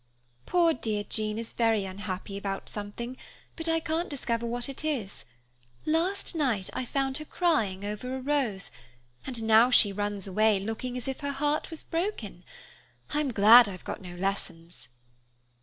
[0.47, 3.17] "Poor, dear Jean is very unhappy about something,
[3.55, 5.25] but I can't discover what it is.
[5.85, 8.71] Last night I found her crying over a rose,
[9.27, 12.43] and now she runs away, looking as if her heart was broken.
[13.11, 14.87] I'm glad I've got no lessons."